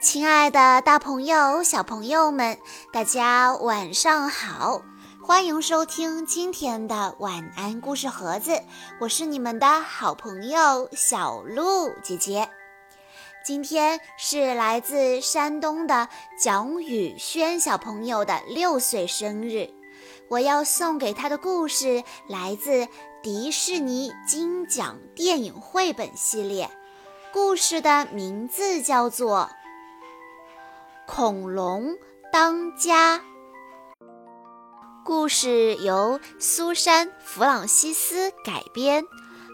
[0.00, 2.58] 亲爱的，大朋友、小朋友们，
[2.92, 4.82] 大家晚上好！
[5.22, 8.60] 欢迎收听今天的晚安故事盒子，
[9.00, 12.48] 我是你们的好朋友小鹿姐姐。
[13.44, 19.70] 今天是来自山东的蒋宇轩小朋友的六岁生日，
[20.28, 22.88] 我要送给他的故事来自
[23.22, 26.68] 迪士尼金奖电影绘本系列，
[27.32, 29.48] 故事的名字叫做。
[31.14, 31.98] 恐龙
[32.32, 33.20] 当家，
[35.04, 39.04] 故事由苏珊·弗朗西斯改编，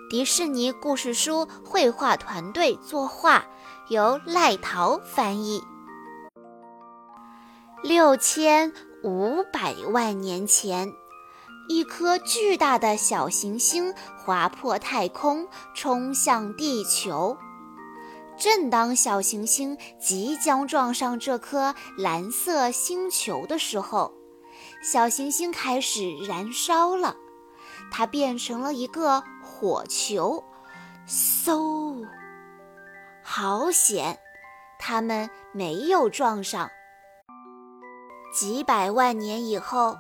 [0.09, 3.45] 迪士尼故事书绘画团队作画，
[3.89, 5.61] 由赖桃翻译。
[7.83, 10.93] 六千五百万年前，
[11.69, 17.37] 一颗巨大的小行星划破太空，冲向地球。
[18.39, 24.13] 正当小行星即将撞上这颗蓝色星球的时候，
[24.83, 27.17] 小行星开始燃烧了，
[27.91, 30.45] 它变成了一个火球。
[31.09, 32.07] 嗖！
[33.23, 34.19] 好险，
[34.79, 36.71] 它们没有撞上。
[38.33, 39.97] 几百万年以后，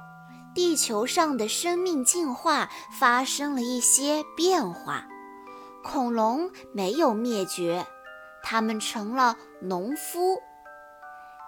[0.55, 5.07] 地球上的生命进化发生了一些变化，
[5.83, 7.87] 恐龙没有灭绝。
[8.43, 10.41] 他们成了农夫。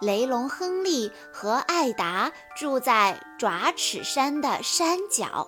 [0.00, 5.46] 雷龙亨利和艾达住在爪齿山的山脚，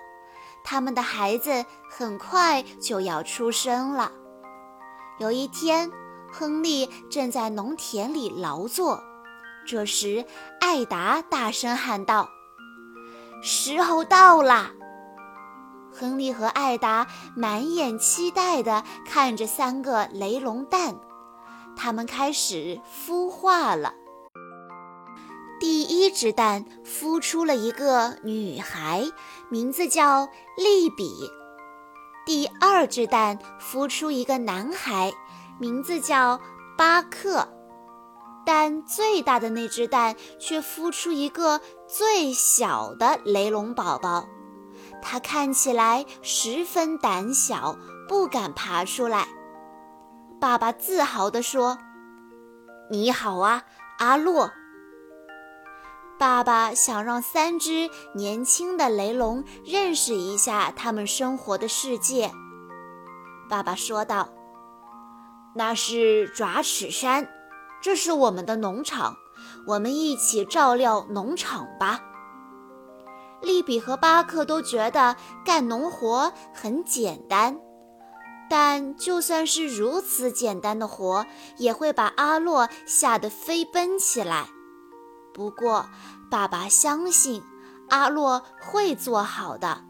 [0.62, 4.12] 他们的孩子很快就要出生了。
[5.19, 5.91] 有一天，
[6.31, 9.03] 亨利正在农田里劳作，
[9.67, 10.27] 这时
[10.61, 12.29] 艾达大声喊道
[13.43, 14.71] ：“时候到了！”
[15.95, 20.95] 亨利和艾达满眼期待地看着三个雷龙蛋。
[21.77, 23.95] 它们开始孵化了。
[25.61, 29.05] 第一只蛋孵出了一个女孩，
[29.49, 31.31] 名字叫利比；
[32.27, 35.12] 第二只蛋孵出一个男孩，
[35.60, 36.41] 名字叫
[36.77, 37.49] 巴克。
[38.44, 44.27] 但最大的那只蛋却孵出一个最小的雷龙宝宝，
[45.00, 47.77] 它看起来十分胆小，
[48.09, 49.28] 不敢爬出来。
[50.42, 51.78] 爸爸自豪地说
[52.91, 53.62] ：“你好啊，
[54.00, 54.50] 阿洛。”
[56.19, 62.32] 爸爸想让三只年轻的雷龙认识一下他们生活的世界。
[63.48, 64.30] 爸爸说道
[65.54, 67.28] ：“那是爪齿山，
[67.80, 69.14] 这是我们的农场，
[69.69, 72.00] 我们一起照料农场吧。”
[73.41, 75.14] 利比和巴克都觉得
[75.44, 77.60] 干农活很简单。
[78.55, 81.25] 但就算是如此简单的活，
[81.57, 84.47] 也会把阿洛吓得飞奔起来。
[85.33, 85.89] 不过，
[86.31, 87.43] 爸爸相信
[87.89, 89.85] 阿洛会做好的。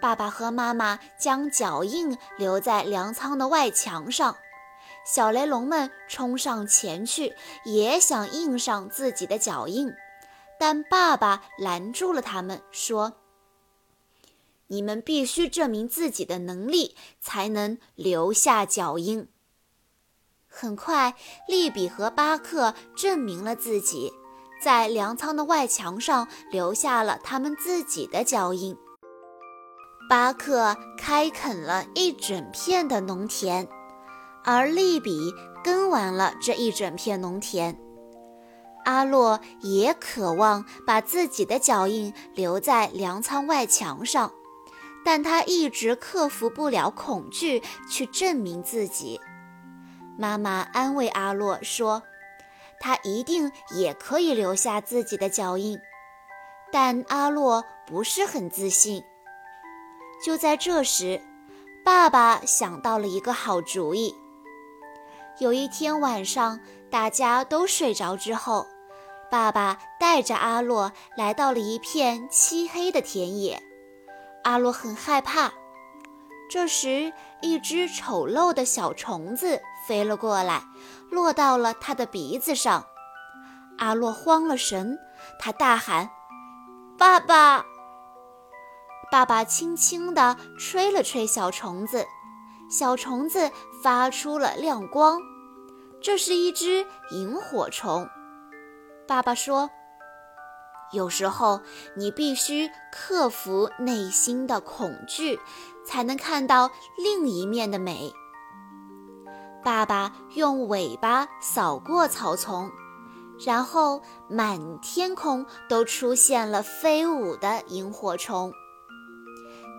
[0.00, 4.34] 爸爸和妈妈将脚印留在粮仓的外墙上，
[5.04, 7.34] 小雷龙们冲上前去，
[7.66, 9.92] 也想印上自己的脚印，
[10.58, 13.12] 但爸爸拦住了他们，说。
[14.68, 19.28] 你们必须证明自己的能力，才能留下脚印。
[20.48, 21.14] 很快，
[21.46, 24.12] 利比和巴克证明了自己，
[24.62, 28.76] 在粮仓的外墙上留下了他们自己的脚印。
[30.08, 33.68] 巴克开垦了一整片的农田，
[34.44, 37.78] 而利比耕完了这一整片农田。
[38.84, 44.32] 阿洛也渴望把自己的脚印留在粮仓外墙上。
[45.06, 49.20] 但他一直克服不了恐惧，去证明自己。
[50.18, 52.02] 妈妈安慰阿洛说
[52.80, 55.78] ：“他一定也可以留下自己的脚印。”
[56.72, 59.04] 但阿洛不是很自信。
[60.24, 61.22] 就在这时，
[61.84, 64.12] 爸爸想到了一个好主意。
[65.38, 66.58] 有一天晚上，
[66.90, 68.66] 大家都睡着之后，
[69.30, 73.62] 爸爸带着阿洛来到了一片漆黑的田野。
[74.46, 75.52] 阿洛很害怕。
[76.48, 77.12] 这时，
[77.42, 80.62] 一只丑陋的小虫子飞了过来，
[81.10, 82.86] 落到了他的鼻子上。
[83.78, 84.96] 阿洛慌了神，
[85.40, 86.08] 他大喊
[86.96, 87.66] ：“爸爸！”
[89.10, 92.06] 爸爸轻轻地吹了吹小虫子，
[92.70, 93.50] 小虫子
[93.82, 95.20] 发出了亮光。
[96.00, 98.08] 这是一只萤火虫。
[99.08, 99.68] 爸爸说。
[100.92, 101.60] 有时候，
[101.96, 105.38] 你必须克服内心的恐惧，
[105.84, 108.12] 才能看到另一面的美。
[109.64, 112.70] 爸爸用尾巴扫过草丛，
[113.44, 118.52] 然后满天空都出现了飞舞的萤火虫。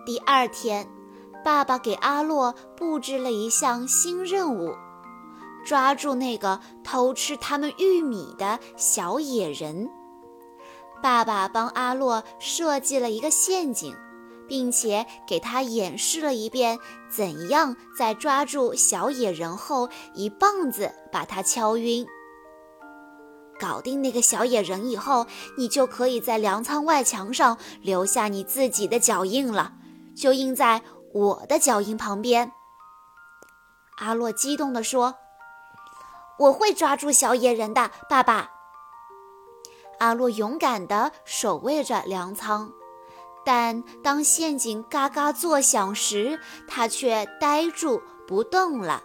[0.04, 0.86] 第二天，
[1.42, 4.74] 爸爸给阿洛布置了一项新任务：
[5.64, 9.88] 抓住那个偷吃他们玉米的小野人。
[11.02, 13.96] 爸爸帮阿洛设计了一个陷阱。
[14.48, 16.78] 并且给他演示了一遍，
[17.10, 22.06] 怎样在抓住小野人后一棒子把他敲晕。
[23.60, 25.26] 搞定那个小野人以后，
[25.58, 29.74] 你就可以在粮仓外墙上留下你自己的脚印了，
[30.16, 30.80] 就印在
[31.12, 32.50] 我的脚印旁边。
[33.98, 35.16] 阿洛激动地说
[36.38, 38.48] ：“我会抓住小野人的，爸爸。”
[39.98, 42.72] 阿洛勇敢地守卫着粮仓。
[43.44, 49.02] 但当陷阱嘎嘎作响时，他却呆住不动了。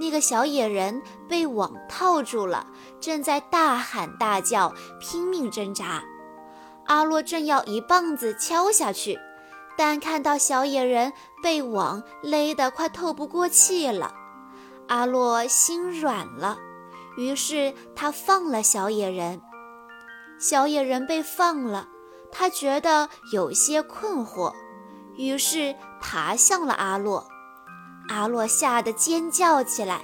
[0.00, 2.66] 那个小野人被网套住了，
[2.98, 6.02] 正在大喊大叫，拼命挣扎。
[6.86, 9.18] 阿洛正要一棒子敲下去，
[9.76, 11.12] 但看到小野人
[11.42, 14.14] 被网勒得快透不过气了，
[14.88, 16.56] 阿洛心软了，
[17.18, 19.42] 于是他放了小野人。
[20.42, 21.88] 小野人被放了。
[22.32, 24.52] 他觉得有些困惑，
[25.16, 27.28] 于是爬向了阿洛。
[28.08, 30.00] 阿洛吓得尖叫起来，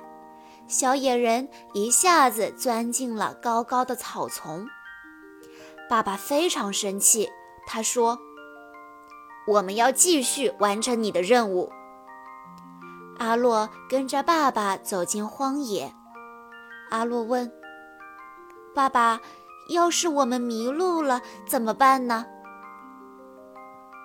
[0.69, 4.69] 小野人一下子钻进了高高的草丛。
[5.89, 7.31] 爸爸非常生气，
[7.67, 8.19] 他说
[9.49, 11.73] ：“我们要继续完成你的任务。”
[13.19, 15.93] 阿洛跟着爸爸走进荒野。
[16.91, 17.51] 阿洛问
[18.77, 19.21] ：“爸爸？”
[19.69, 22.27] 要是我们迷路了怎么办呢？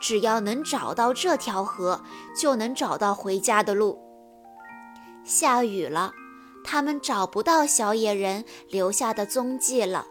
[0.01, 2.03] 只要能找到这条河，
[2.37, 3.97] 就能找到回家的路。
[5.23, 6.11] 下雨了，
[6.65, 10.05] 他们找不到小野人留下的踪迹了。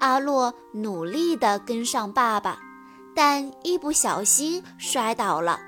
[0.00, 2.58] 阿洛努力地跟上爸爸，
[3.14, 5.60] 但一不小心摔倒了。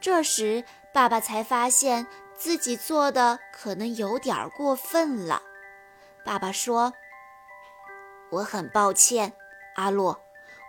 [0.00, 0.62] 这时，
[0.94, 2.06] 爸爸才发现
[2.36, 5.42] 自己做的可能有点过分了。
[6.24, 6.92] 爸爸说。
[8.30, 9.34] 我很抱歉，
[9.76, 10.20] 阿洛，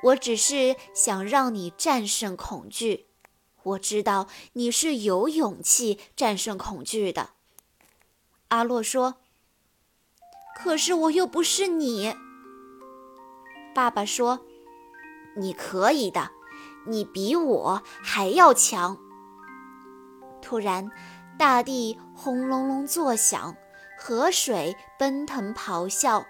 [0.04, 3.08] 我只是想让你战胜恐惧。
[3.64, 7.32] 我知道你是有勇气战胜恐惧的。
[8.50, 9.16] 阿洛说
[10.56, 12.16] ：“可是我又不是你。”
[13.76, 14.46] 爸爸说
[15.36, 16.32] ：“你可以的，
[16.86, 18.98] 你比我还要强。”
[20.42, 20.90] 突然，
[21.38, 23.58] 大地轰隆隆作响，
[24.00, 26.26] 河水奔腾咆哮。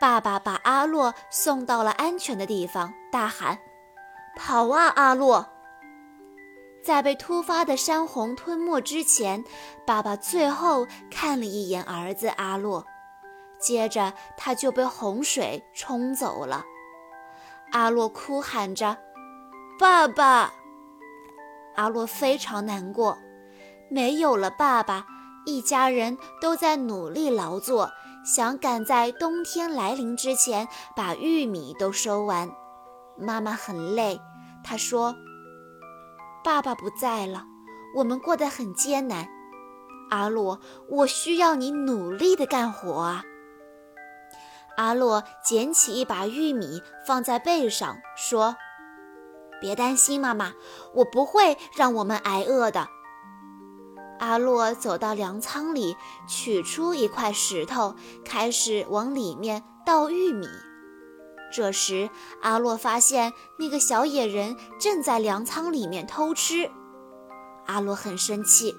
[0.00, 3.58] 爸爸把阿洛送到了安全的地方，大喊
[4.36, 5.48] ：“跑啊，阿洛！”
[6.84, 9.44] 在被突发的山洪吞没之前，
[9.84, 12.86] 爸爸最后看了一眼儿子阿洛，
[13.58, 16.64] 接着他就被洪水冲走了。
[17.72, 18.96] 阿洛哭喊着
[19.78, 20.52] ：“爸爸！”
[21.74, 23.18] 阿洛非常难过，
[23.90, 25.04] 没有了爸爸，
[25.44, 27.90] 一家人都在努力劳作。
[28.28, 32.50] 想赶在冬天来临之前把玉米都收完，
[33.16, 34.20] 妈妈很累。
[34.62, 35.16] 她说
[36.44, 37.46] ：“爸爸不在了，
[37.96, 39.26] 我们过得很艰难。
[40.10, 40.60] 阿洛，
[40.90, 43.24] 我需要你努力的干活啊。”
[44.76, 48.54] 阿洛捡起一把玉米放在背上，说
[49.58, 50.52] ：“别担心，妈妈，
[50.92, 52.88] 我不会让我们挨饿的。”
[54.18, 55.96] 阿洛走到粮仓里，
[56.26, 57.94] 取出一块石头，
[58.24, 60.46] 开始往里面倒玉米。
[61.52, 62.10] 这时，
[62.42, 66.70] 阿洛发现那个小野人正在粮仓里面偷吃。
[67.66, 68.74] 阿洛很生气，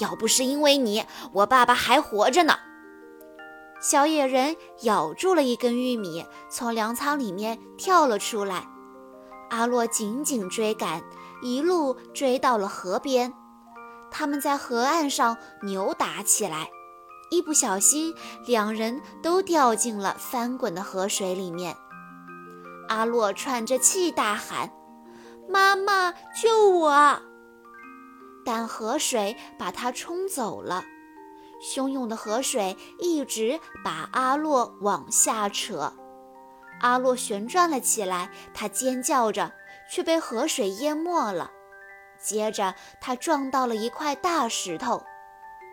[0.00, 2.54] 要不是因为你，我爸爸还活着呢。
[3.80, 8.66] 小野人咬住了一根玉米，从粮仓里面跳了出来。
[9.50, 11.02] 阿洛紧紧追赶，
[11.42, 13.32] 一路追到了河边。
[14.16, 16.70] 他们在河岸上扭打起来，
[17.30, 18.14] 一不小心，
[18.46, 21.76] 两人都掉进了翻滚的河水里面。
[22.88, 24.70] 阿洛喘着气大喊
[25.50, 27.20] ：“妈妈，救我！”
[28.46, 30.84] 但河水把他冲走了。
[31.60, 35.92] 汹涌的河水一直把阿洛往下扯，
[36.80, 39.50] 阿洛旋转了起来，他尖叫着，
[39.90, 41.50] 却被河水淹没了。
[42.24, 45.04] 接着，他撞到了一块大石头，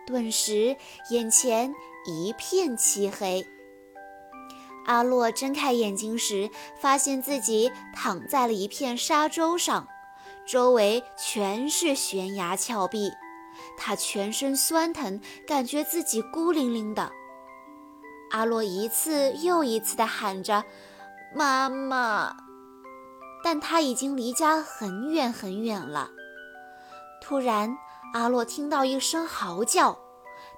[0.05, 0.75] 顿时
[1.09, 1.73] 眼前
[2.05, 3.47] 一片漆黑。
[4.85, 9.87] 阿洛睁开眼睛时，发现自己躺在了一片沙洲上，
[10.45, 13.11] 周围全是悬崖峭壁，
[13.77, 17.11] 他全身酸疼，感觉自己孤零零的。
[18.31, 20.63] 阿洛一次又一次地喊着
[21.35, 22.35] ：“妈妈！”
[23.43, 26.09] 但他已经离家很远很远了。
[27.31, 27.77] 突然，
[28.11, 29.97] 阿洛听到一声嚎叫，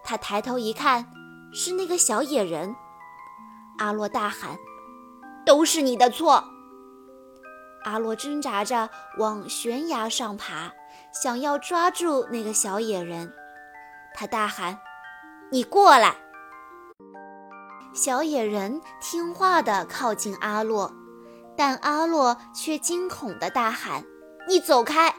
[0.04, 1.08] 他抬头一看，
[1.54, 2.76] 是那个小野人。
[3.78, 4.58] 阿洛大喊
[5.46, 6.44] ：“都是你的错！”
[7.86, 8.90] 阿洛挣扎着
[9.20, 10.72] 往悬崖上爬，
[11.14, 13.32] 想要抓住那个小野人。
[14.16, 14.80] 他大喊
[15.54, 16.16] ：“你过来！”
[17.94, 20.92] 小野人听话地靠近阿洛，
[21.56, 24.04] 但阿洛却惊恐地大喊
[24.50, 25.14] ：“你走开！”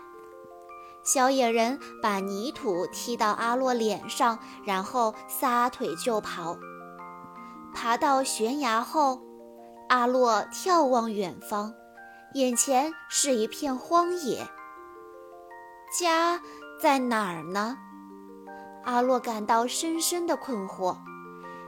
[1.05, 6.57] 小野人把泥土踢到阿洛脸上，然后撒腿就跑。
[7.75, 9.21] 爬到悬崖后，
[9.91, 11.75] 阿洛眺望远方，
[12.33, 14.49] 眼前是一片荒野。
[15.99, 16.41] 家
[16.81, 17.77] 在哪儿呢？
[18.85, 20.97] 阿洛感到深深的困惑。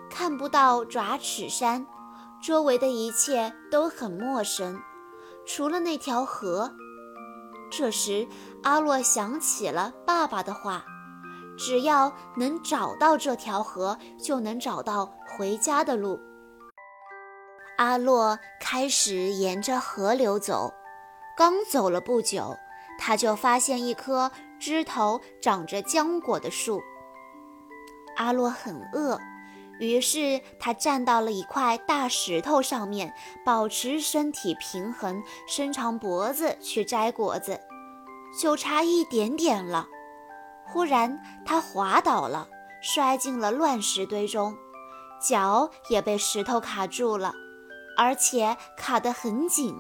[0.09, 1.87] 看不到爪齿山，
[2.43, 4.81] 周围的一切都很陌生，
[5.45, 6.73] 除了那条河。
[7.76, 8.26] 这时，
[8.62, 10.83] 阿洛想起了爸爸的话：
[11.59, 16.18] 只要能找到这条河，就能找到回家的路。
[17.76, 20.73] 阿洛开始沿着河流走，
[21.37, 22.56] 刚走了不久，
[22.99, 26.80] 他就发现一棵枝头长着浆果的树。
[28.16, 29.21] 阿洛很饿。
[29.78, 33.12] 于是他站到了一块大石头上面，
[33.45, 37.61] 保持身体平衡，伸长脖子去摘果子，
[38.40, 39.87] 就差一点点了。
[40.64, 42.49] 忽然他滑倒了，
[42.80, 44.56] 摔进了乱石堆中，
[45.21, 47.33] 脚也被石头卡住了，
[47.97, 49.76] 而且卡得很紧。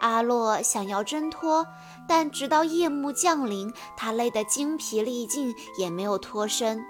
[0.00, 1.66] 阿洛想要挣脱，
[2.06, 6.84] 但直到夜幕降临，他累得精疲力尽，也没有脱身。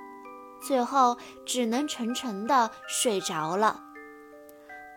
[0.66, 3.80] 最后只能沉沉地睡着了。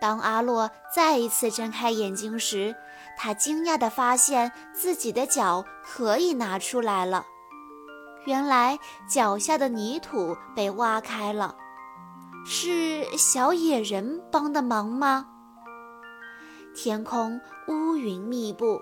[0.00, 2.74] 当阿洛再一次睁开眼睛时，
[3.16, 7.26] 他惊讶地发现自己的脚可以拿出来了。
[8.24, 11.56] 原来脚下的泥土被挖开了，
[12.46, 15.26] 是小野人帮的忙吗？
[16.76, 18.80] 天空乌云密布，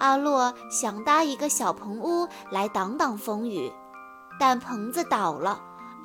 [0.00, 3.70] 阿洛想搭一个小棚屋来挡挡风雨，
[4.40, 5.60] 但棚子倒了。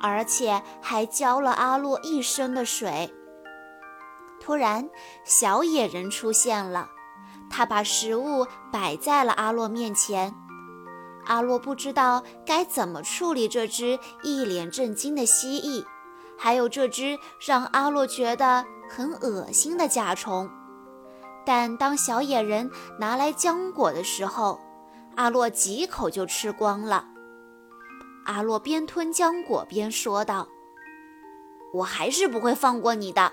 [0.06, 3.10] 而且还浇了阿洛一身的水。
[4.38, 4.90] 突然，
[5.24, 6.90] 小野人出现了，
[7.48, 10.34] 他把食物摆在了阿洛面前。
[11.24, 15.86] 阿洛不知道该怎么处理这只一脸震惊的蜥蜴，
[16.36, 20.50] 还有这只让阿洛觉得很恶心的甲虫。
[21.46, 24.60] 但当小野人拿来浆果的时候，
[25.16, 27.06] 阿洛几口就吃光了。
[28.24, 30.48] 阿洛边吞浆果边说道
[31.74, 33.32] ：“我还是不会放过你的，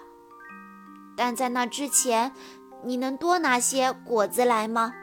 [1.16, 2.34] 但在那之前，
[2.84, 4.94] 你能多拿些果子来吗？”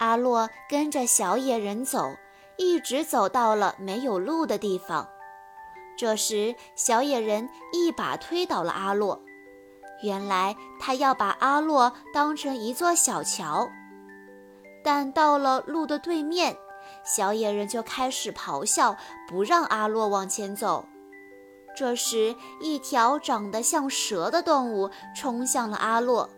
[0.00, 2.16] 阿洛跟着小野人走，
[2.56, 5.06] 一直走到了没有路的地方。
[5.96, 9.22] 这时，小野人一把推倒了阿洛。
[10.02, 13.68] 原来他要把阿洛当成一座小桥，
[14.82, 16.56] 但到了路的对面。
[17.04, 18.96] 小野人就开始咆哮，
[19.28, 20.86] 不让阿洛往前走。
[21.76, 26.28] 这时，一条长得像蛇的动物冲向了阿洛，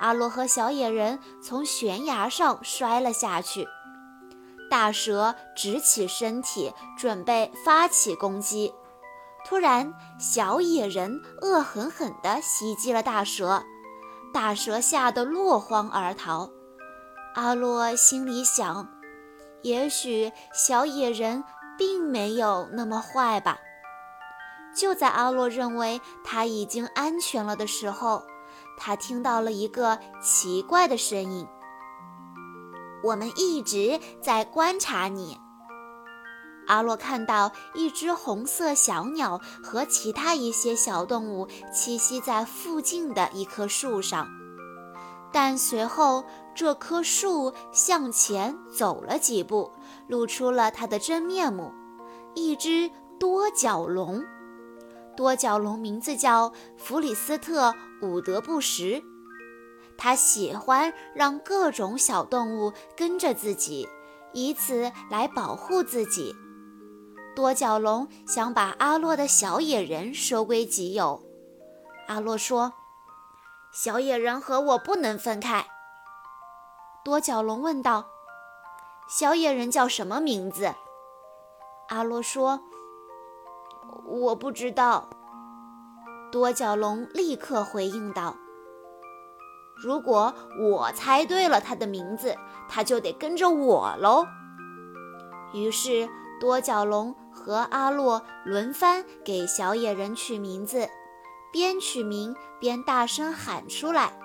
[0.00, 3.66] 阿洛和小野人从悬崖上摔了下去。
[4.70, 8.72] 大蛇直起身体，准备发起攻击。
[9.44, 13.64] 突然，小野人恶狠狠地袭击了大蛇，
[14.32, 16.48] 大蛇吓得落荒而逃。
[17.34, 18.88] 阿洛心里想。
[19.62, 21.44] 也许小野人
[21.78, 23.58] 并没有那么坏吧。
[24.74, 28.22] 就在阿洛认为他已经安全了的时候，
[28.78, 31.46] 他听到了一个奇怪的声音
[33.04, 35.38] ：“我们一直在观察你。”
[36.68, 44.26] 阿洛看到一只红色小鸟和其他一些小动物栖息在附近的一棵树上，
[45.32, 46.24] 但随后。
[46.54, 49.72] 这棵树向前走了几步，
[50.06, 51.72] 露出了它的真面目——
[52.34, 54.22] 一只多角龙。
[55.16, 57.70] 多角龙名字叫弗里斯特·
[58.02, 59.02] 伍德布什，
[59.98, 63.88] 他喜欢让各种小动物跟着自己，
[64.32, 66.34] 以此来保护自己。
[67.36, 71.22] 多角龙想把阿洛的小野人收归己有。
[72.08, 72.72] 阿洛说
[73.72, 75.66] ：“小野人和我不能分开。”
[77.04, 78.06] 多角龙问道
[79.08, 80.72] ：“小野人叫什么名字？”
[81.90, 82.60] 阿洛说
[84.06, 85.08] ：“我不知道。”
[86.30, 88.36] 多角龙立刻回应道
[89.82, 92.36] ：“如果我猜对了他的名字，
[92.68, 94.24] 他就得跟着我喽。”
[95.52, 96.08] 于是
[96.40, 100.88] 多角龙和阿洛轮番给小野人取名字，
[101.52, 104.18] 边取名边大声喊出来。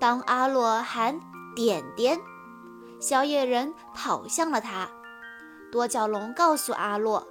[0.00, 1.20] 当阿洛喊
[1.54, 2.20] “点点”，
[3.00, 4.88] 小野人跑向了他。
[5.70, 7.26] 多角龙告诉阿洛：“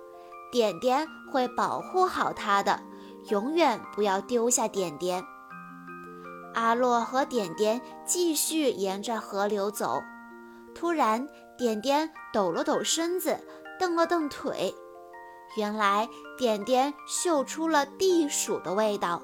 [0.51, 2.82] 点点会保护好他的，
[3.30, 5.24] 永远不要丢下点点。”
[6.54, 10.01] 阿洛和点点继续沿着河流走。
[10.75, 13.40] 突然，点点抖了抖身子，
[13.80, 14.74] 蹬了蹬腿。
[15.56, 19.22] 原来，点点嗅出了地鼠的味道。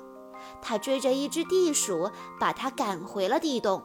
[0.62, 3.84] 他追着一只地鼠，把它赶回了地洞。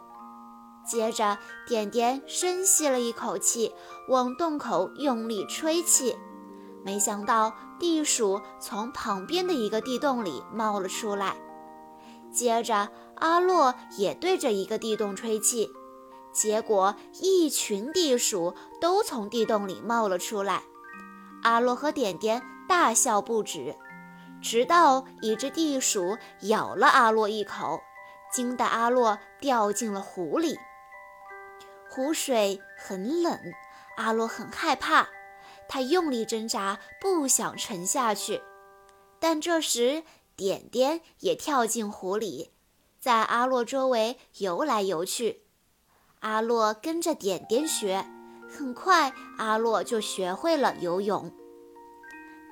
[0.85, 3.73] 接着，点点深吸了一口气，
[4.09, 6.17] 往洞口用力吹气。
[6.85, 11.37] 没想到，地鼠从旁边的一个地洞里冒了出来。
[12.33, 15.71] 接着，阿洛也对着一个地洞吹气，
[16.33, 20.63] 结果一群地鼠都从地洞里冒了出来。
[21.45, 23.77] 阿洛和点点大笑不止。
[24.43, 27.81] 直到一只地鼠咬了阿洛一口，
[28.33, 30.59] 惊得阿洛掉进了湖里。
[31.95, 33.39] 湖水很冷，
[33.99, 35.11] 阿洛很害怕，
[35.69, 38.41] 他用力挣扎，不想沉下去。
[39.21, 40.03] 但这时，
[40.35, 42.51] 点点也跳进湖里，
[42.99, 45.43] 在阿洛周围游来游去。
[46.21, 48.07] 阿洛跟着点点学，
[48.49, 51.31] 很快阿洛就学会了游泳。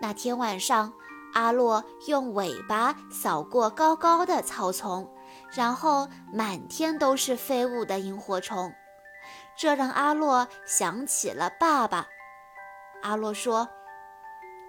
[0.03, 0.93] 那天晚上。
[1.33, 5.09] 阿洛用尾巴扫过高高的草丛，
[5.53, 8.75] 然后满天都是飞舞的萤火虫，
[9.61, 12.09] 这让阿洛想起了爸爸。
[13.03, 13.69] 阿洛说：“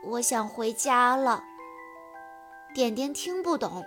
[0.03, 1.41] 我想回家了。”
[2.75, 3.85] 点点听不懂，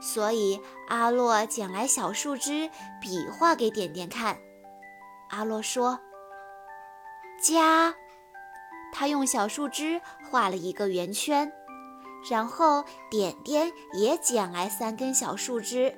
[0.00, 2.70] 所以阿洛捡来小树枝，
[3.02, 4.38] 比划给点点看。
[5.28, 6.00] 阿洛说
[7.38, 7.94] ：“家。”
[8.94, 11.52] 他用小树枝画了一个圆圈。
[12.30, 15.94] 然后点点也捡来三根小树枝，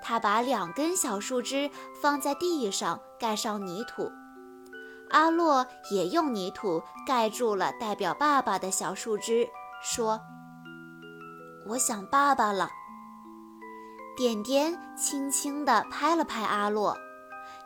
[0.00, 1.68] 他把两根小树枝
[2.00, 4.10] 放在地上，盖上泥土。
[5.10, 9.48] 阿洛也用泥土盖住了代表爸爸的小树枝，
[9.82, 10.20] 说
[11.68, 12.70] ：“我想爸爸了。”
[14.16, 16.96] 点点轻轻地拍了拍阿洛，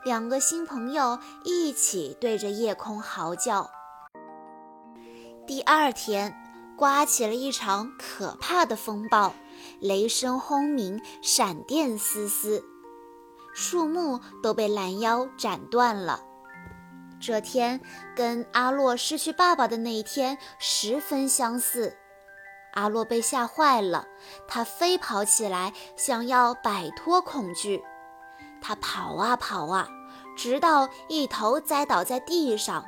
[0.04, 3.70] 两个新朋友一起对着夜空嚎叫。
[5.46, 6.38] 第二天。
[6.74, 9.34] 刮起了一场可怕的风暴，
[9.78, 12.64] 雷声轰鸣，闪电嘶嘶，
[13.52, 16.20] 树木都被拦腰斩断了。
[17.20, 17.80] 这天
[18.16, 21.96] 跟阿洛失去爸爸的那一天十分相似。
[22.74, 24.06] 阿洛被吓坏了，
[24.48, 27.82] 他飞跑起来，想要摆脱恐惧。
[28.60, 29.86] 他跑啊跑啊，
[30.36, 32.84] 直到一头栽倒在地上。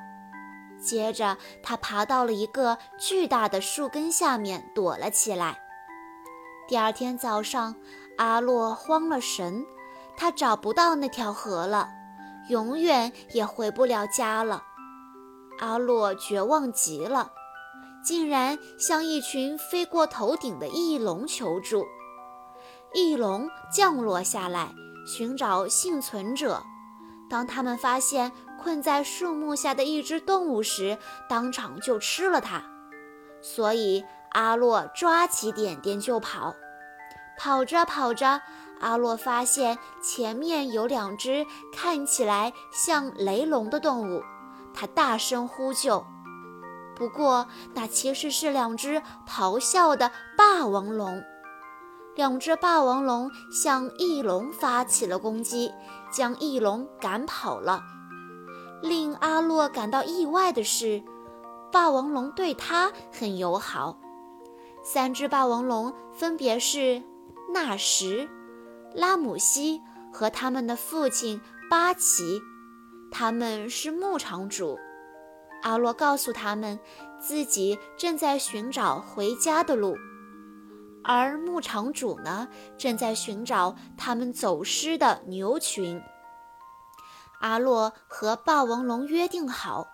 [0.81, 5.59] 接着，他爬到了一个巨大的树根下面躲了起来。
[6.66, 7.77] 第二天早上，
[8.16, 9.64] 阿洛慌了神，
[10.16, 11.88] 他找不到那条河了，
[12.48, 14.62] 永远也回不了家了。
[15.61, 17.31] 阿洛绝望极了，
[18.05, 21.87] 竟然向一群飞过头顶的翼龙求助。
[22.92, 24.72] 翼龙降落下来，
[25.07, 26.62] 寻找幸存者。
[27.29, 28.31] 当他们发现
[28.62, 30.98] 困在树木下的一只动物时，
[31.29, 32.62] 当场就吃了它。
[33.40, 36.55] 所以阿洛抓起点点就跑。
[37.37, 38.40] 跑着跑着，
[38.85, 44.23] 阿洛发现前面有两只看起来像雷龙的动物，
[44.75, 46.05] 他大声呼救。
[46.94, 51.23] 不过那其实是两只咆哮的霸王龙。
[52.14, 55.73] 两只霸王龙向翼龙发起了攻击，
[56.12, 57.83] 将翼龙赶跑了。
[58.83, 61.03] 令阿洛感到意外的是，
[61.73, 63.99] 霸王龙对他很友好。
[64.85, 67.03] 三只霸王龙分别是
[67.53, 68.29] 纳什、
[68.94, 72.40] 拉姆西和他们的父亲巴奇，
[73.11, 74.78] 他们是牧场主。
[75.62, 76.78] 阿洛告诉他们，
[77.18, 79.96] 自己正在寻找回家的路。
[81.02, 86.00] 而牧场主呢，正在寻找他们走失的牛群。
[87.40, 89.88] 阿洛和霸王龙约定好，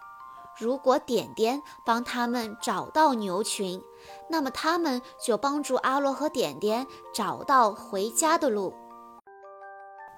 [0.59, 3.83] 如果点点帮他们找到牛群，
[4.29, 8.75] 那么他们就帮助阿洛和点点找到回家的路。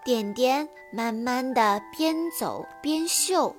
[0.04, 3.54] 点点慢慢的边走边嗅，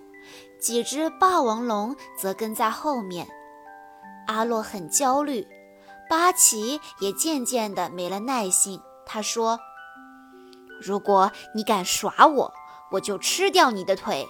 [0.60, 3.26] 几只霸王龙则跟在后面。
[4.28, 5.48] 阿洛很焦虑，
[6.10, 8.82] 巴奇也渐渐的没了耐性。
[9.06, 9.58] 他说
[10.84, 12.54] ：“如果你敢耍我，
[12.92, 14.28] 我就吃掉你的腿。”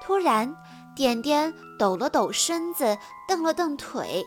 [0.00, 0.56] 突然，
[0.96, 2.96] 点点抖了抖身子，
[3.28, 4.24] 蹬了蹬腿，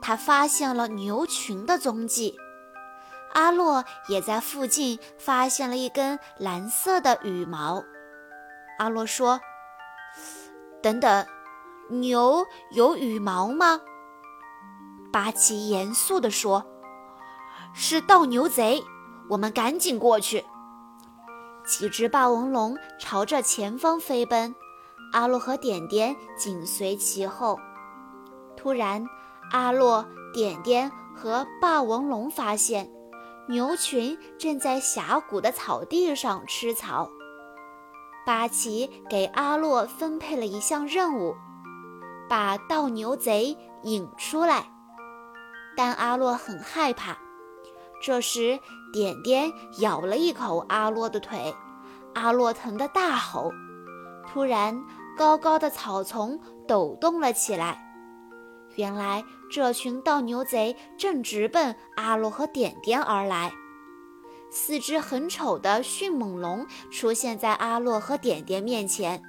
[0.00, 2.36] 他发现了牛群的踪迹。
[3.32, 7.84] 阿洛也在附近发现了一根蓝色的羽毛。
[8.78, 9.40] 阿洛说
[10.82, 11.26] ：“等等，
[11.90, 13.80] 牛有羽毛吗？”
[15.12, 16.64] 巴奇严肃地说
[17.74, 18.82] ：“是盗牛贼，
[19.28, 20.44] 我们赶紧过去。”
[21.66, 24.54] 几只霸王龙朝着前方飞奔，
[25.12, 27.60] 阿洛和点点紧随其后。
[28.56, 29.06] 突然，
[29.52, 32.90] 阿洛、点点和霸王龙发现。
[33.50, 37.10] 牛群正在峡谷的草地上吃草。
[38.24, 41.34] 巴奇给阿洛分配了一项任务，
[42.28, 44.70] 把盗牛贼引出来。
[45.76, 47.18] 但阿洛很害怕。
[48.00, 48.60] 这时，
[48.92, 51.52] 点点咬了一口阿洛的腿，
[52.14, 53.50] 阿洛疼得大吼。
[54.28, 54.80] 突然，
[55.18, 57.89] 高高的草丛抖动了起来。
[58.80, 63.52] 原来这群盗牛贼正直奔阿洛和点点而来。
[64.50, 69.22] 四只很丑的迅猛龙出现在阿洛和点点面前。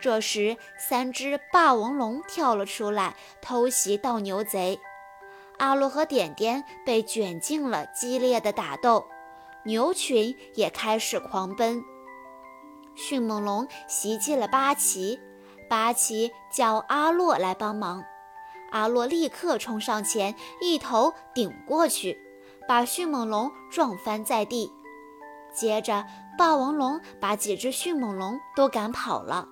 [0.00, 4.78] 这时，三只霸王龙跳了出来，偷袭盗牛贼。
[5.58, 9.06] 阿洛和点点被卷进了激烈的打斗，
[9.64, 11.82] 牛群也开始狂奔。
[12.94, 15.18] 迅猛龙袭击了巴奇，
[15.70, 18.04] 巴奇叫阿洛来帮忙。
[18.76, 22.18] 阿洛立刻冲上前，一头顶过去，
[22.68, 24.70] 把迅猛龙撞翻在地。
[25.54, 26.04] 接着，
[26.36, 29.48] 霸王龙把几只迅猛龙都赶跑了。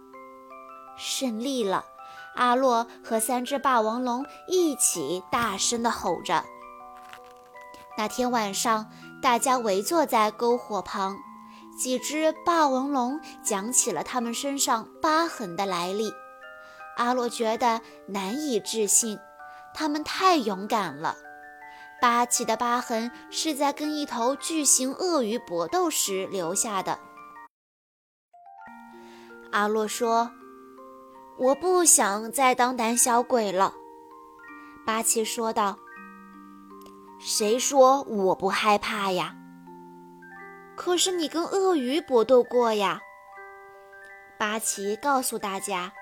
[0.99, 1.87] 胜利了！
[2.35, 6.45] 阿洛和三只霸王龙一起大声地吼着。
[7.97, 8.91] 那天晚上，
[9.23, 11.17] 大家围坐在篝火旁，
[11.79, 16.13] 几只霸王龙讲起了他们身上疤痕的来历。
[16.97, 19.19] 阿洛觉得难以置信，
[19.75, 21.17] 他们太勇敢了。
[22.01, 26.99] 巴奇的疤痕是在跟一头巨型鳄鱼搏斗时留下的。
[29.53, 30.31] 阿洛说
[31.39, 33.73] ：“我不想再当胆小鬼了。”
[34.85, 35.79] 巴奇说道
[37.19, 39.35] ：“谁说我不害怕呀？
[40.77, 43.01] 可是你跟鳄鱼搏斗过呀。”
[44.39, 45.93] 巴奇告诉大家。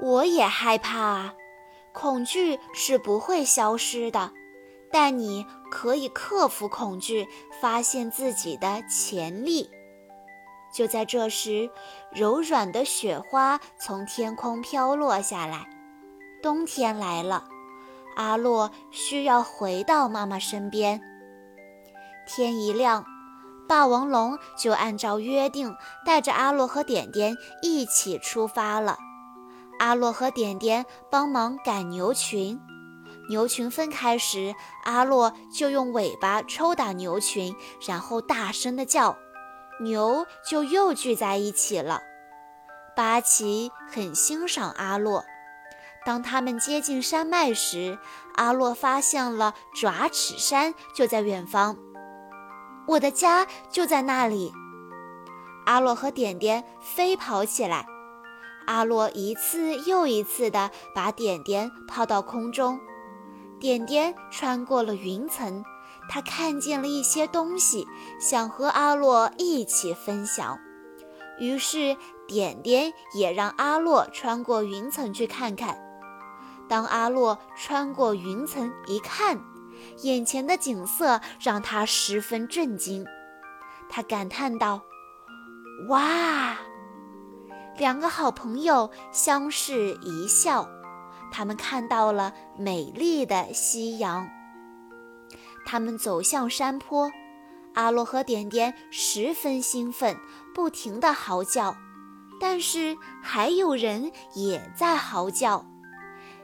[0.00, 1.34] 我也害怕啊，
[1.92, 4.32] 恐惧是不会消失的，
[4.92, 7.26] 但你可以克服恐惧，
[7.60, 9.70] 发现自己的潜力。
[10.72, 11.70] 就在这时，
[12.12, 15.66] 柔软的雪花从天空飘落下来，
[16.42, 17.44] 冬天来了，
[18.16, 21.00] 阿洛需要回到妈妈身边。
[22.26, 23.06] 天一亮，
[23.66, 28.98] 霸王龙就按照约定带着阿洛和点点一起出发了。
[29.78, 32.60] 阿洛和点点帮忙赶牛群，
[33.28, 37.54] 牛群分开时，阿洛就用尾巴抽打牛群，
[37.86, 39.16] 然后大声地叫，
[39.82, 42.00] 牛就又聚在一起了。
[42.96, 45.24] 巴奇很欣赏阿洛。
[46.06, 47.98] 当他们接近山脉时，
[48.36, 51.76] 阿洛发现了爪齿山就在远方，
[52.86, 54.52] 我的家就在那里。
[55.66, 57.86] 阿洛和点点飞跑起来。
[58.66, 62.78] 阿洛一次又一次地把点点抛到空中，
[63.58, 65.64] 点点穿过了云层，
[66.08, 67.86] 他看见了一些东西，
[68.20, 70.58] 想和阿洛一起分享。
[71.38, 75.78] 于是，点点也让阿洛穿过云层去看看。
[76.68, 79.40] 当阿洛穿过云层一看，
[80.02, 83.06] 眼前的景色让他十分震惊，
[83.88, 84.82] 他感叹道
[85.88, 86.56] ：“哇！”
[87.78, 90.66] 两个好朋友相视一笑，
[91.30, 94.26] 他们看到了美丽的夕阳。
[95.66, 97.12] 他们走向山坡，
[97.74, 100.16] 阿洛和点点十分兴奋，
[100.54, 101.76] 不停地嚎叫。
[102.40, 105.66] 但是还有人也在嚎叫。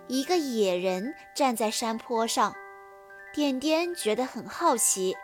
[0.09, 2.53] 一个野人站在山坡上，
[3.33, 5.17] 点点觉得很好奇，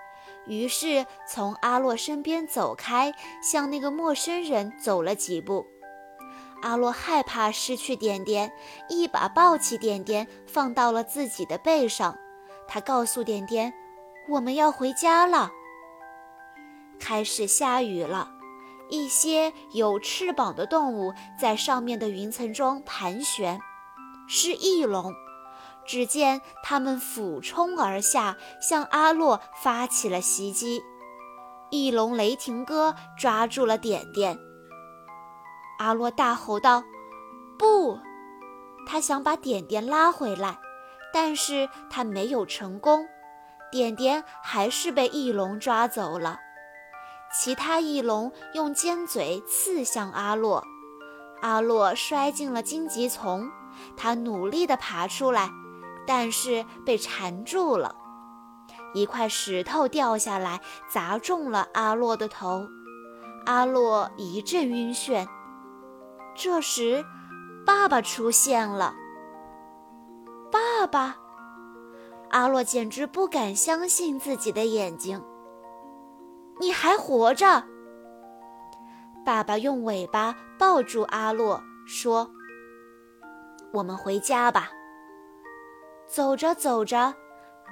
[0.46, 5.66] 于是从阿洛身边走开，向那个陌生人走了几步。
[6.62, 8.52] 阿洛害怕失去点点，
[8.88, 12.16] 一把抱起点点，放到了自己的背上。
[12.66, 13.72] 他告诉点点
[14.28, 15.50] ：“我们要回家了。”
[17.00, 18.32] 开始下雨了，
[18.90, 23.60] 一些有翅膀的动物在上面的云层中盘旋，
[24.26, 25.14] 是翼龙。
[25.86, 30.82] 只见它们俯冲而下，向阿洛发起了袭击。
[31.70, 34.38] 翼龙雷霆哥抓住了点点。
[35.78, 36.84] 阿洛大吼道
[37.58, 37.98] ：“不！”
[38.86, 40.58] 他想把点点拉回来，
[41.12, 43.06] 但是他没有成功。
[43.70, 46.38] 点点还是被翼龙抓走了。
[47.30, 50.64] 其他翼龙用尖嘴刺向阿洛，
[51.42, 53.50] 阿洛摔进了荆棘丛。
[53.96, 55.50] 他努力地爬出来，
[56.06, 57.94] 但是被缠住了。
[58.94, 60.60] 一块石头掉下来，
[60.90, 62.66] 砸中了阿洛的头。
[63.44, 65.28] 阿洛一阵晕眩。
[66.40, 67.04] 这时，
[67.66, 68.94] 爸爸出现了。
[70.52, 71.16] 爸爸，
[72.30, 75.20] 阿洛简直不敢相信自己的眼睛。
[76.60, 77.64] 你还活着！
[79.24, 82.30] 爸爸用尾巴抱住阿洛，说
[83.74, 84.70] ：“我们回家吧。”
[86.06, 87.12] 走着走着，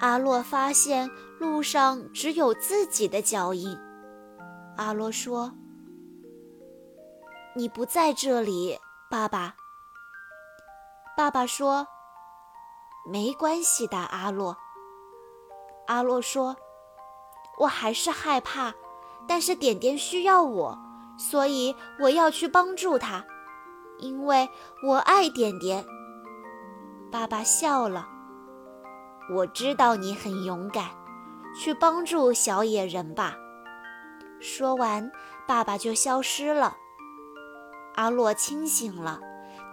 [0.00, 3.78] 阿洛发现路上只有自己的脚印。
[4.76, 5.52] 阿洛说
[7.56, 8.78] ：“你不在这里，
[9.10, 9.54] 爸爸。”
[11.16, 11.88] 爸爸说
[13.10, 14.54] ：“没关系的，阿洛。”
[15.88, 16.54] 阿洛说。
[17.58, 18.74] 我还是害怕，
[19.26, 20.78] 但是点点需要我，
[21.18, 23.24] 所以我要去帮助他，
[23.98, 24.46] 因为
[24.86, 25.82] 我爱点点。
[27.10, 28.06] 爸爸笑了，
[29.34, 30.90] 我知道你很勇敢，
[31.58, 33.34] 去帮助小野人吧。
[34.38, 35.10] 说完，
[35.48, 36.76] 爸爸就消失了。
[37.96, 39.20] 阿洛清醒了，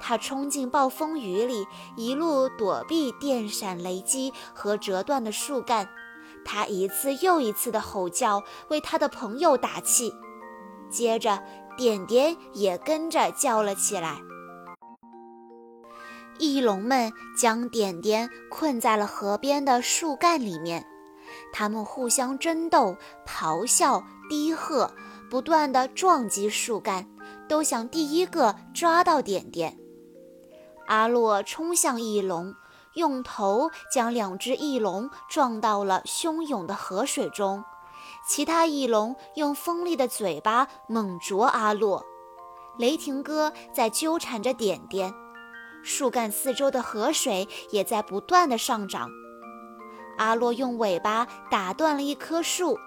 [0.01, 5.87] 他冲进暴风雨里，一路躲避电闪雷击和折断的树干。
[6.45, 10.13] 他一次又一次的吼叫，为他的朋友打气。
[10.89, 11.41] 接着，
[11.77, 14.17] 点点也跟着叫了起来。
[16.39, 20.85] 翼龙们将点点困在了河边的树干里面，
[21.53, 24.91] 他们互相争斗、咆哮、低喝，
[25.29, 27.07] 不断的撞击树干，
[27.47, 29.77] 都想第一个抓到点点。
[30.87, 32.55] 阿洛冲向翼龙。
[32.95, 37.63] 用头将两只翼龙撞到了汹涌的河水中，
[38.27, 42.05] 其他翼龙用锋利的嘴巴猛啄阿洛。
[42.77, 45.11] 雷霆哥在纠缠着点点，
[45.83, 49.09] 树干四周的河水也在不断的上涨。
[50.19, 52.77] 阿洛用尾巴打断了一棵树，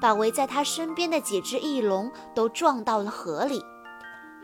[0.00, 3.60] 把围在他身边的几只翼龙都撞到了河里，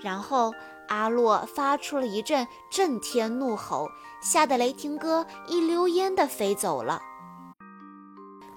[0.04, 0.54] 然后。
[0.88, 3.88] 阿洛发出了一阵震天怒吼，
[4.20, 7.00] 吓得雷霆哥一溜烟地飞走了。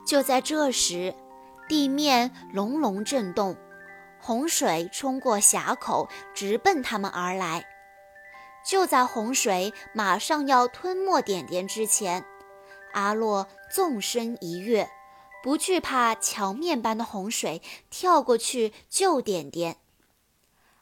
[0.05, 1.15] 就在这时，
[1.69, 3.55] 地面隆隆震动，
[4.19, 7.65] 洪水冲过峡口，直奔他们而来。
[8.65, 12.25] 就在洪水马上要吞没点点之前，
[12.91, 14.89] 阿洛纵身一跃，
[15.41, 19.77] 不惧怕桥面般的洪水，跳过去救点点。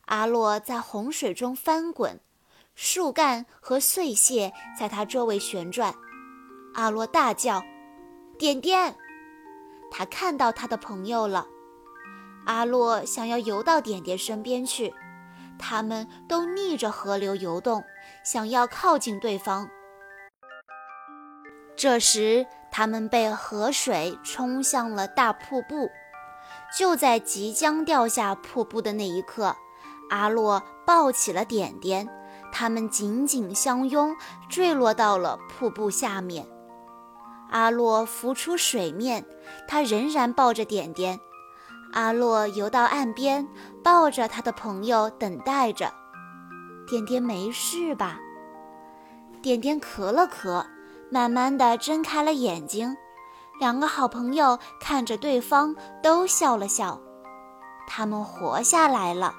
[0.06, 2.20] 阿洛在洪水中翻滚，
[2.76, 5.94] 树干和碎屑在他周围旋转。
[6.76, 7.64] 阿洛大叫
[8.38, 8.96] ：“点点！”
[9.90, 11.48] 他看到他的朋友了。
[12.46, 14.94] 阿洛想要游到点点身边去，
[15.58, 17.84] 他们都逆着河流游动，
[18.24, 19.68] 想要靠近对方。
[21.76, 25.90] 这时，他们被河水冲向了大瀑布。
[26.78, 29.56] 就在即将掉下瀑布的那一刻。
[30.10, 32.08] 阿洛抱起了点点，
[32.52, 34.16] 他们紧紧相拥，
[34.50, 36.48] 坠落到了瀑布下面。
[37.52, 39.26] 阿洛浮出水面，
[39.68, 41.20] 他仍然抱着点点。
[41.94, 43.48] 阿洛游到岸边，
[43.84, 45.94] 抱着他的朋友，等待着。
[46.88, 48.20] 点点没事吧？
[49.42, 50.66] 点点咳了咳，
[51.10, 52.96] 慢慢的睁开了眼睛。
[53.60, 57.00] 两个好朋友看着对方，都笑了笑。
[57.88, 59.34] 他们活下来了。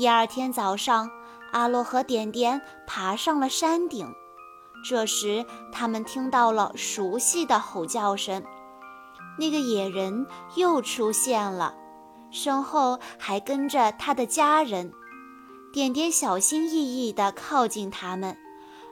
[0.00, 1.10] 第二天早上，
[1.52, 4.10] 阿洛和点点爬上了山顶。
[4.82, 8.42] 这时，他们听到了熟悉的吼叫声，
[9.38, 11.74] 那个野人又出现了，
[12.30, 14.90] 身后还跟着他的家人。
[15.70, 18.38] 点点小心翼翼地靠近他们，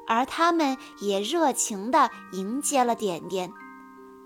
[0.07, 3.51] 而他们也热情地迎接了点点。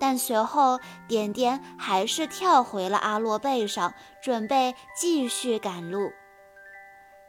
[0.01, 6.11] 但随后，点点还是跳回了阿洛背上，准备继续赶路。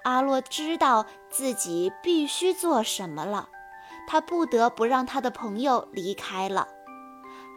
[0.03, 3.49] 阿洛知道自己必须做什么了，
[4.07, 6.67] 他不得不让他的朋友离开了。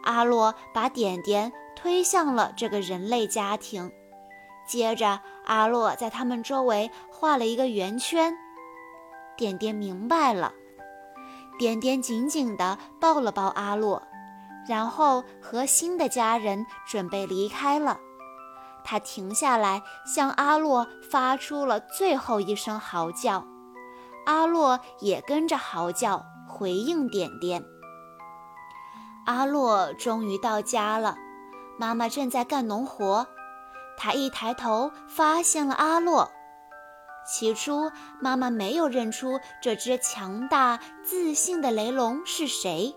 [0.03, 3.91] 阿洛把点点推向了这个人类家庭，
[4.65, 8.33] 接着阿洛在他们周围画了一个圆圈。
[9.35, 10.53] 点点明白了，
[11.59, 14.01] 点点紧紧地抱了抱阿洛，
[14.67, 17.99] 然后和新的家人准备离开了。
[18.89, 23.45] 他停下来，向阿洛发出了最后一声嚎叫，
[24.25, 27.65] 阿洛也跟着嚎叫回应点点。
[29.25, 31.17] 阿洛终于到家了，
[31.77, 33.27] 妈妈正在干农活，
[33.97, 36.31] 他一抬头发现了阿洛。
[37.29, 42.95] 起初，妈妈没有认出这只强大自信的雷龙是谁，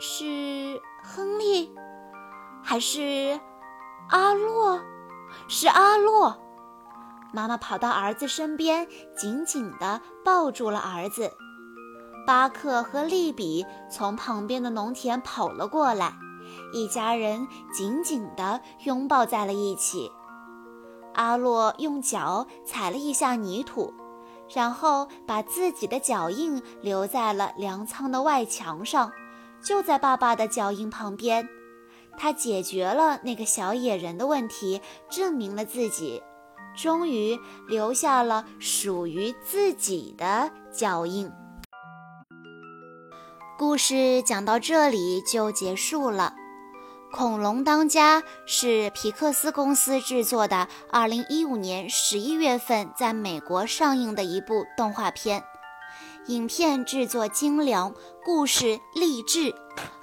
[0.00, 1.72] 是亨利，
[2.64, 3.38] 还是？
[4.08, 4.80] 阿洛，
[5.48, 6.36] 是阿洛。
[7.32, 11.30] 妈妈跑到儿子身边，紧紧地抱住了儿子。
[12.26, 16.14] 巴克和利比从旁边的农田跑了过来，
[16.72, 20.10] 一家人紧紧地拥抱在了一起。
[21.14, 23.92] 阿洛用脚踩了一下泥土，
[24.54, 29.10] 然后把自己的脚印留在了粮仓的外墙上，
[29.62, 31.48] 就在爸爸的脚印旁边。
[32.16, 36.22] 他解决了那个小野人的问题，证明了自己，
[36.76, 41.30] 终于留下了属于自己的脚印。
[43.58, 46.34] 故事讲到这里就结束了。
[47.16, 55.42] 《恐龙当家》是皮克斯公司制作的，2015年11月份在美国上映的一部动画片。
[56.28, 59.54] 影片制作精良，故事励志，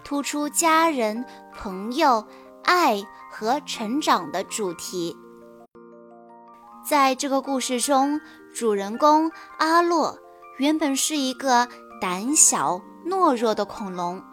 [0.06, 2.26] 突出家人、朋友、
[2.64, 5.18] 爱和成长的主题。
[6.88, 8.22] 在这个故事中，
[8.54, 10.18] 主人公阿洛
[10.60, 11.68] 原本是一个
[12.00, 14.24] 胆小懦弱的恐龙，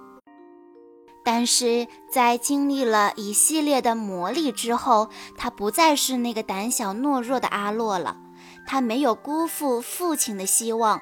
[1.25, 8.17] 但是在经历了一系列的磨砺之后，他不再是那个胆小懦弱的阿洛了。
[8.69, 11.01] 他没有辜负父亲的希望。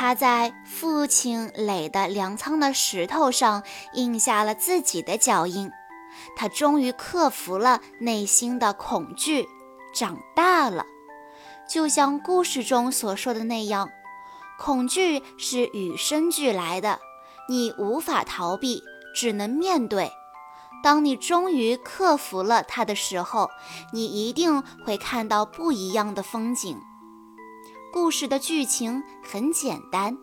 [0.00, 5.70] 他在父亲垒的粮仓的石头上印下了自己的脚印。
[6.34, 9.46] 他终于克服了内心的恐惧，
[9.94, 10.86] 长大了。
[11.68, 13.90] 就像故事中所说的那样，
[14.58, 16.98] 恐惧是与生俱来的，
[17.46, 18.82] 你无法逃避，
[19.14, 20.10] 只能面对。
[20.82, 23.50] 当你终于克服了它的时候，
[23.92, 26.80] 你一定会看到不一样的风景。
[27.92, 30.16] 故事的剧情很简单，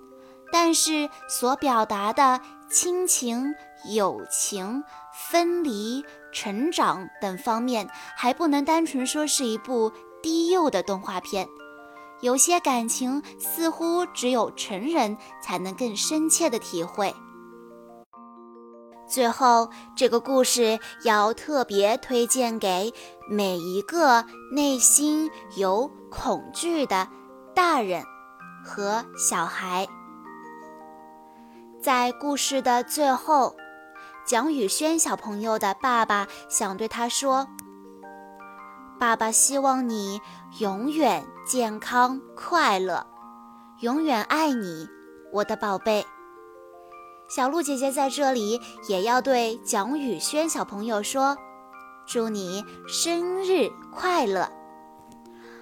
[0.51, 3.53] 但是所表达的亲情、
[3.93, 11.47] 友情、分离、成长等方面，还不能单纯说是一部低幼的动画片。
[12.21, 17.13] 有些感情似乎只有成人才能更深切的体会。
[19.07, 22.93] 最后，这个故事要特别推荐给
[23.29, 27.07] 每一个内心有恐惧的。
[27.57, 28.03] 大人
[28.63, 29.87] 和小孩，
[31.81, 33.55] 在故事的最后，
[34.27, 37.47] 蒋宇轩小朋友的爸爸想对他说
[38.99, 40.21] ：“爸爸希望你
[40.59, 43.07] 永远健康快乐，
[43.79, 44.87] 永远爱你，
[45.33, 46.05] 我的宝贝。”
[47.27, 51.35] 小鹿姐姐在这里也要对蒋宇轩小朋友说
[52.05, 54.47] ：“祝你生日快乐！”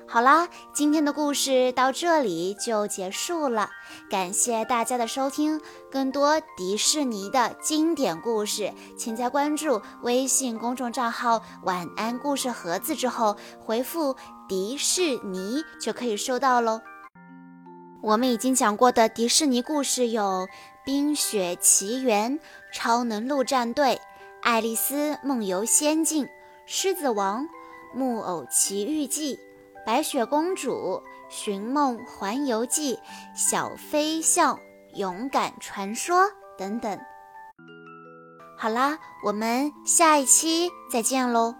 [0.07, 3.69] 好啦，今天的故事到这里就结束了，
[4.09, 5.59] 感谢大家的收听。
[5.91, 14.15] 更多迪士尼的经典故事，请在关注微信公众账号“晚安故事盒子”之后回复
[14.47, 16.79] “迪士尼”就可以收到喽。
[18.01, 20.21] 我们已经讲过的迪士尼故事有
[20.85, 22.31] 《冰雪奇缘》
[22.71, 23.87] 《超能陆战队》
[24.43, 26.25] 《爱丽丝梦游仙境》
[26.67, 27.43] 《狮子王》
[27.95, 29.35] 《木偶奇遇记》。
[29.85, 32.99] 白雪公主、寻梦环游记、
[33.35, 34.59] 小飞象、
[34.95, 36.23] 勇敢传说
[36.57, 36.99] 等等。
[38.57, 41.53] 好啦，我们下一期再见喽。